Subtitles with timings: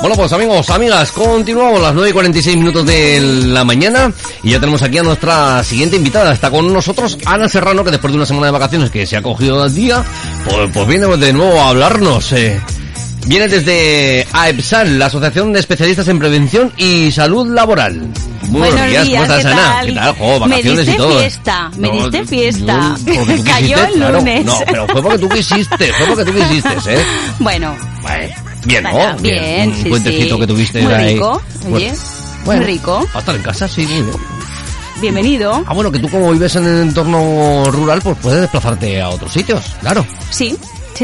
[0.00, 4.10] Bueno, pues amigos, amigas, continuamos las 9 y 46 minutos de la mañana
[4.42, 6.32] y ya tenemos aquí a nuestra siguiente invitada.
[6.32, 9.22] Está con nosotros Ana Serrano, que después de una semana de vacaciones que se ha
[9.22, 10.02] cogido al día,
[10.48, 12.32] pues, pues viene de nuevo a hablarnos.
[12.32, 12.58] Eh.
[13.26, 18.00] Viene desde AEPSAL, la Asociación de Especialistas en Prevención y Salud Laboral.
[18.48, 19.80] Muy buenos, días, ¿cómo estás, ¿qué Ana?
[19.84, 20.14] ¿Qué tal?
[20.16, 21.18] Jo, vacaciones me diste y todo.
[21.20, 22.96] fiesta, me No, diste fiesta.
[23.04, 24.18] yo- porque tú Cayó el claro.
[24.18, 24.44] lunes.
[24.46, 27.04] No, pero fue porque tú quisiste, fue porque tú quisiste, ¿eh?
[27.38, 28.92] Bueno, Bueno, bien, ¿no?
[28.94, 30.40] Vaya, bien, un sí, puentecito sí.
[30.40, 31.14] que tuviste Muy ahí.
[31.14, 31.42] rico,
[31.72, 31.92] oye,
[32.44, 33.06] muy rico.
[33.16, 34.16] Estar en casa, sí, muy bien.
[35.00, 35.62] bienvenido.
[35.66, 39.32] Ah, bueno, que tú como vives en el entorno rural, pues puedes desplazarte a otros
[39.32, 40.04] sitios, claro.
[40.30, 40.56] Sí,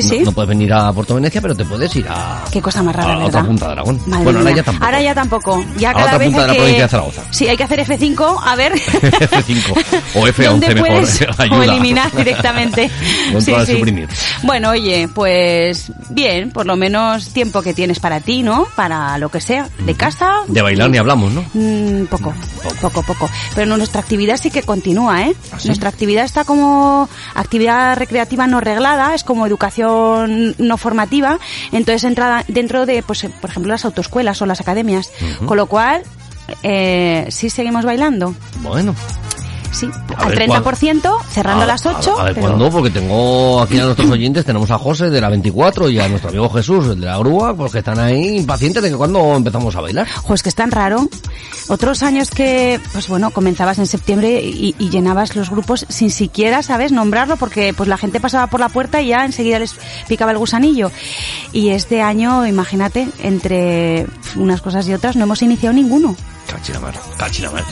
[0.00, 0.20] sí, No- sí.
[0.24, 2.44] No, puedes venir a Puerto Venecia, pero te puedes ir a...
[2.50, 3.28] Qué cosa más rara, a ¿verdad?
[3.28, 4.00] otra punta de Aragón.
[4.06, 4.84] Madre bueno, ahora ya tampoco.
[4.84, 5.64] Ahora ya tampoco.
[5.78, 6.58] Ya A cada otra vez punta de la que...
[6.58, 7.22] provincia de Zaragoza.
[7.30, 8.72] Sí, hay que hacer F5, a ver.
[8.78, 9.84] F5
[10.16, 11.04] o F11 ¿Dónde mejor.
[11.38, 11.56] ayuda.
[11.58, 12.90] o eliminar directamente.
[13.40, 14.08] Suprimir.
[14.42, 18.66] Bueno, oye, pues bien, por lo menos tiempo que tienes para ti, ¿no?
[18.76, 20.32] Para lo que sea, de casa.
[20.48, 21.44] De bailar ni hablamos, ¿no?
[21.54, 22.32] Mm, poco,
[22.80, 23.30] poco, poco.
[23.54, 25.34] Pero nuestra actividad sí que continúa, ¿eh?
[25.52, 25.68] ¿Ah, sí?
[25.68, 31.38] Nuestra actividad está como actividad recreativa no reglada, es como educación no formativa,
[31.72, 35.10] entonces entra dentro de, pues, por ejemplo, las autoescuelas o las academias.
[35.46, 36.02] Con lo cual,
[36.62, 38.34] eh, sí seguimos bailando.
[38.62, 38.94] Bueno.
[39.74, 42.20] Sí, A al ver, 30%, cerrando a, las 8.
[42.20, 42.70] A, ver, pero- ¿cuándo?
[42.70, 46.30] Porque tengo aquí a nuestros oyentes, tenemos a José de la 24 y a nuestro
[46.30, 49.74] amigo Jesús, el de la grúa, pues que están ahí impacientes de que cuando empezamos
[49.74, 50.06] a bailar.
[50.08, 51.08] Jo, es que es tan raro.
[51.68, 56.62] Otros años que, pues bueno, comenzabas en septiembre y, y llenabas los grupos sin siquiera,
[56.62, 59.74] ¿sabes?, nombrarlo porque pues la gente pasaba por la puerta y ya enseguida les
[60.06, 60.90] picaba el gusanillo.
[61.52, 66.14] Y este año, imagínate, entre unas cosas y otras no hemos iniciado ninguno.
[66.46, 67.64] Cachilamar, cachilamar.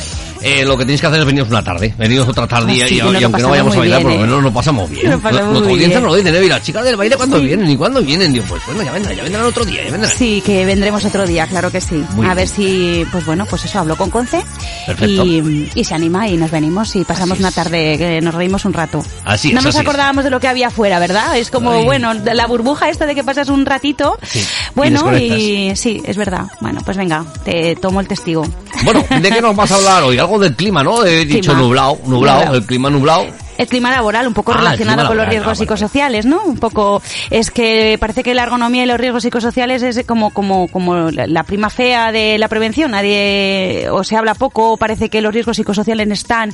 [0.42, 2.96] Eh, lo que tenéis que hacer es veniros una tarde, veniros otra tarde y- y,
[2.96, 4.26] y aunque no vayamos a bailar, bien, por lo ¿eh?
[4.28, 5.10] menos lo pasamos bien.
[5.10, 6.02] Lo pasamos Nuestra audiencia bien.
[6.02, 6.44] nos lo dicen, ¿eh?
[6.44, 7.46] Y las chicas del baile cuando Sí.
[7.46, 10.10] vienen y cuando vienen, digo, pues bueno, ya vendrán, ya vendrán otro día, ya vendrán.
[10.10, 12.04] Sí, que vendremos otro día, claro que sí.
[12.14, 12.36] Muy a bien.
[12.36, 14.42] ver si, pues bueno, pues eso, hablo con Conce
[14.86, 15.24] Perfecto.
[15.24, 18.72] y, y se anima y nos venimos y pasamos una tarde que nos reímos un
[18.72, 19.02] rato.
[19.24, 19.82] Así es, No nos así es.
[19.88, 21.36] acordábamos de lo que había afuera, ¿verdad?
[21.36, 21.84] Es como, Ay.
[21.84, 24.18] bueno, la burbuja esta de que pasas un ratito.
[24.22, 25.20] Sí, y Bueno, y,
[25.68, 25.78] desconectas.
[25.80, 26.46] sí, es verdad.
[26.60, 28.46] Bueno, pues venga, te tomo el testigo.
[28.84, 30.18] Bueno, ¿de qué nos vas a hablar hoy?
[30.18, 31.04] Algo del clima, ¿no?
[31.04, 32.54] He dicho nublado, nublado, Nublado.
[32.56, 33.26] el clima nublado.
[33.62, 36.42] El clima laboral, un poco Ah, el relacionado con los riesgos ah, psicosociales, ¿no?
[36.44, 40.68] Un poco, es que parece que la ergonomía y los riesgos psicosociales es como, como,
[40.68, 42.92] como la la prima fea de la prevención.
[42.92, 46.52] Nadie, o se habla poco, o parece que los riesgos psicosociales están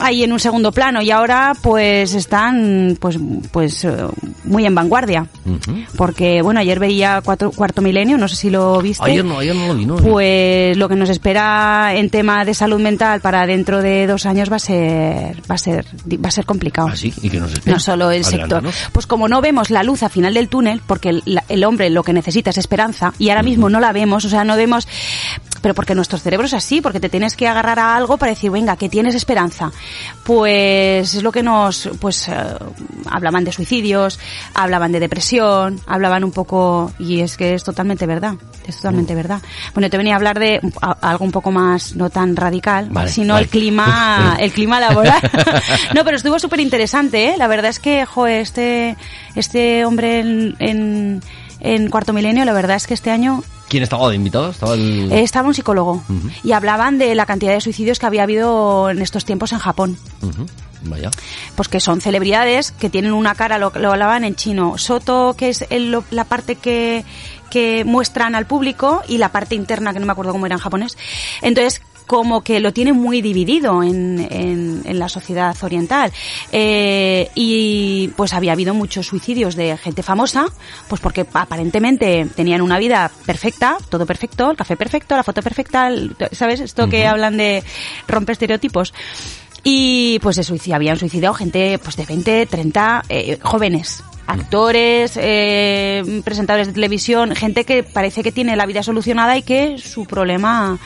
[0.00, 3.18] ahí en un segundo plano y ahora pues están, pues,
[3.50, 3.96] pues, eh,
[4.44, 5.26] muy en vanguardia.
[5.96, 9.04] Porque, bueno, ayer veía cuatro, Cuarto Milenio, no sé si lo viste.
[9.04, 9.96] Ayer no, ayer no lo vi, ¿no?
[9.96, 14.50] Pues lo que nos espera en tema de salud mental para dentro de dos años
[14.50, 15.84] va a ser va a ser
[16.16, 16.88] va a ser complicado.
[16.92, 17.12] ¿Ah, sí?
[17.22, 17.74] ¿Y qué nos espera?
[17.74, 18.62] No solo el sector.
[18.92, 22.12] Pues como no vemos la luz al final del túnel, porque el hombre lo que
[22.12, 24.86] necesita es esperanza, y ahora mismo no la vemos, o sea, no vemos,
[25.60, 28.50] pero porque nuestro cerebro es así, porque te tienes que agarrar a algo para decir,
[28.50, 29.70] venga, que tienes esperanza.
[30.24, 32.34] Pues es lo que nos, pues eh,
[33.10, 34.18] hablaban de suicidios,
[34.54, 38.34] hablaban de depresión, hablaban un poco, y es que es totalmente verdad,
[38.66, 39.40] es totalmente verdad.
[39.74, 43.10] Bueno, te venía a hablar de a- algo un poco más, no tan radical, Vale,
[43.10, 43.44] sino vale.
[43.44, 45.20] el clima, el clima laboral.
[45.94, 47.34] no, pero estuvo súper interesante, ¿eh?
[47.36, 48.96] La verdad es que, joder, este,
[49.34, 51.22] este hombre en, en,
[51.60, 54.50] en Cuarto Milenio, la verdad es que este año ¿Quién estaba de invitado?
[54.50, 55.10] Estaba el...
[55.10, 56.02] eh, estaba un psicólogo
[56.44, 59.96] y hablaban de la cantidad de suicidios que había habido en estos tiempos en Japón.
[60.82, 61.10] Vaya.
[61.56, 64.76] Pues que son celebridades que tienen una cara, lo, lo hablaban en chino.
[64.78, 67.04] Soto, que es el- lo- la parte que,
[67.50, 70.60] que muestran al público, y la parte interna, que no me acuerdo cómo era en
[70.60, 70.96] japonés.
[71.42, 76.12] Entonces, como que lo tienen muy dividido en, en, en la sociedad oriental.
[76.52, 80.46] Eh, y pues había habido muchos suicidios de gente famosa,
[80.88, 85.88] pues porque aparentemente tenían una vida perfecta, todo perfecto, el café perfecto, la foto perfecta,
[85.88, 86.60] el- ¿sabes?
[86.60, 87.62] Esto que hablan de
[88.08, 88.92] romper estereotipos.
[89.62, 96.22] Y pues se suicid- habían suicidado gente pues de 20, 30 eh, jóvenes, actores, eh,
[96.24, 100.78] presentadores de televisión, gente que parece que tiene la vida solucionada y que su problema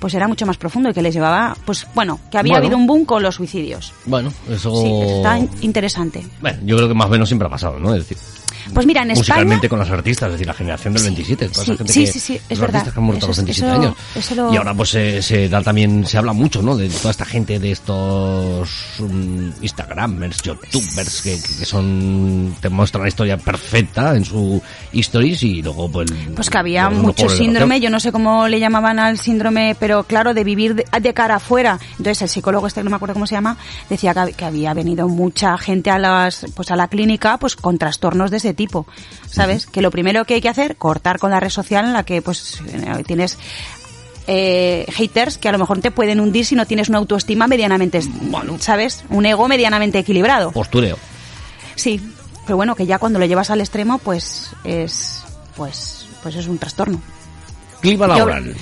[0.00, 2.66] pues era mucho más profundo y que les llevaba, pues bueno, que había Bueno.
[2.66, 3.92] habido un boom con los suicidios.
[4.06, 4.74] Bueno, eso...
[4.82, 6.26] Sí, eso está in- interesante.
[6.40, 7.94] Bueno, yo creo que más o menos siempre ha pasado, ¿no?
[7.94, 8.16] Es decir,
[8.74, 9.20] Pues mira, en España...
[9.28, 12.00] musicalmente con los artistas, es decir, la generación del 27, toda sí, esa gente sí,
[12.04, 12.76] que, sí, sí, es los verdad.
[12.76, 13.96] artistas que han muerto a los Eso- 27 eso- años.
[14.14, 16.76] eso lo- Y ahora pues se, se da también, se habla mucho, ¿no?
[16.76, 18.68] De toda esta gente, de estos
[18.98, 24.60] mm, Instagramers, Youtubers, que, que son, te muestran la historia perfecta en su
[24.92, 26.10] stories y luego pues...
[26.34, 30.34] Pues que había mucho síndrome, yo no sé cómo le llamaban al síndrome, pero claro,
[30.34, 31.78] de vivir de, de cara afuera.
[31.92, 33.56] Entonces el psicólogo este, no me acuerdo cómo se llama,
[33.88, 37.78] decía que, que había venido mucha gente a las, pues a la clínica, pues con
[37.78, 38.86] trastornos de ese tipo,
[39.30, 39.64] ¿sabes?
[39.66, 42.20] Que lo primero que hay que hacer, cortar con la red social en la que
[42.20, 43.38] pues eh, tienes
[44.26, 48.00] eh, haters que a lo mejor te pueden hundir si no tienes una autoestima medianamente,
[48.58, 49.04] ¿sabes?
[49.08, 50.50] Un ego medianamente equilibrado.
[50.52, 50.98] Postureo.
[51.76, 51.98] Sí,
[52.44, 55.22] pero bueno, que ya cuando lo llevas al extremo, pues es,
[55.56, 57.00] pues, pues es un trastorno.
[57.80, 58.54] Clima Yo- laboral.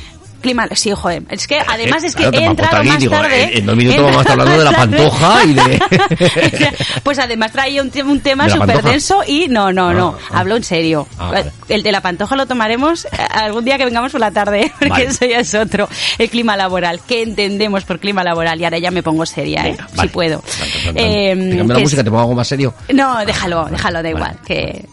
[0.46, 1.22] Clima, sí, joder.
[1.30, 3.58] Es que además Eh, es que claro, he entrado más digo, tarde.
[3.58, 5.80] en- dos minutos vamos a estar hablando de la pantoja y de-
[7.02, 10.28] pues además traía un, un tema ¿De la súper denso y no, no, no, Ah,
[10.34, 10.38] ah.
[10.40, 11.06] hablo en serio.
[11.18, 11.50] Ah, vale.
[11.68, 14.88] El de la pantoja lo tomaremos eh, algún día que vengamos por la tarde, porque
[14.90, 15.04] Vale.
[15.06, 15.88] eso ya es otro.
[16.18, 17.00] El clima laboral.
[17.08, 18.60] ¿Qué entendemos por clima laboral?
[18.60, 19.70] Y ahora ya me pongo seria, ¿eh?
[19.72, 20.10] Venga, Si vale.
[20.10, 20.38] puedo.
[20.40, 20.96] Tan, tan.
[21.04, 22.72] Eh, Te cambio la que es- música, te pongo algo más serio.
[22.92, 24.84] no, déjalo, déjalo, da igual, que,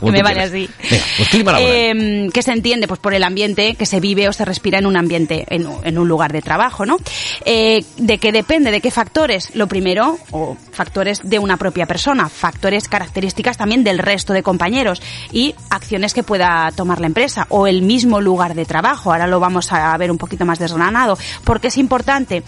[0.00, 0.68] que me vale así.
[0.90, 1.74] Venga, pues clima laboral.
[1.74, 2.86] Eh, ¿Qué se entiende?
[2.88, 6.08] Pues por el ambiente que se vive o se respira en un ambiente, en, un-
[6.08, 6.96] lugar de trabajo, ¿no?
[7.44, 8.70] Eh, ¿De qué depende?
[8.70, 9.54] ¿De qué factores?
[9.54, 15.02] Lo primero, o factores de una propia persona, factores características también del resto de compañeros
[15.32, 19.12] y acciones que pueda tomar la empresa o el mismo lugar de trabajo.
[19.12, 21.18] Ahora lo vamos a ver un poquito más desgranado.
[21.44, 22.42] ¿Por qué es importante?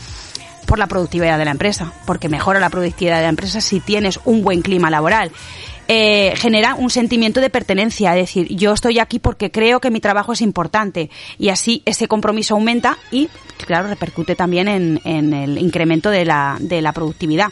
[0.66, 4.20] por la productividad de la empresa, porque mejora la productividad de la empresa si tienes
[4.24, 5.32] un buen clima laboral.
[5.92, 9.98] Eh, genera un sentimiento de pertenencia, es decir, yo estoy aquí porque creo que mi
[9.98, 13.28] trabajo es importante y así ese compromiso aumenta y,
[13.66, 17.48] claro, repercute también en, en el incremento de la, de la productividad.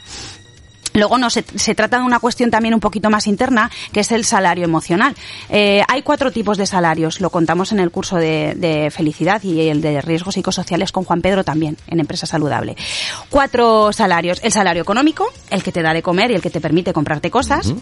[0.98, 4.12] Luego no se, se trata de una cuestión también un poquito más interna, que es
[4.12, 5.14] el salario emocional.
[5.48, 9.68] Eh, hay cuatro tipos de salarios, lo contamos en el curso de, de felicidad y
[9.68, 12.76] el de riesgos psicosociales con Juan Pedro también, en Empresa Saludable.
[13.30, 16.60] Cuatro salarios, el salario económico, el que te da de comer y el que te
[16.60, 17.72] permite comprarte cosas,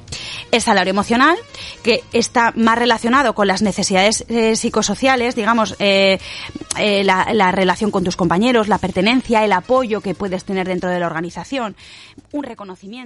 [0.51, 1.37] el salario emocional,
[1.83, 6.19] que está más relacionado con las necesidades eh, psicosociales, digamos, eh,
[6.79, 10.91] eh, la, la relación con tus compañeros, la pertenencia, el apoyo que puedes tener dentro
[10.91, 11.77] de la organización,
[12.33, 13.06] un reconocimiento.